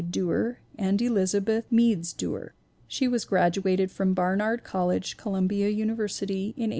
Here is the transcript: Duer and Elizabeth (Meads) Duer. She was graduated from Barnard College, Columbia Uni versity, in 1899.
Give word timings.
Duer 0.09 0.57
and 0.79 0.99
Elizabeth 0.99 1.65
(Meads) 1.71 2.11
Duer. 2.13 2.55
She 2.87 3.07
was 3.07 3.23
graduated 3.23 3.91
from 3.91 4.15
Barnard 4.15 4.63
College, 4.63 5.15
Columbia 5.15 5.69
Uni 5.69 5.93
versity, 5.93 6.57
in 6.57 6.69
1899. 6.69 6.69